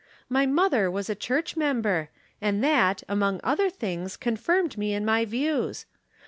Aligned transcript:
My 0.29 0.47
mother 0.47 0.89
was 0.89 1.11
a 1.11 1.15
church 1.15 1.55
member, 1.55 2.09
and 2.41 2.63
that, 2.63 3.03
among 3.07 3.39
other 3.43 3.69
things, 3.69 4.17
confirmed 4.17 4.75
me 4.75 4.95
in 4.95 5.05
my 5.05 5.25
views. 5.25 5.85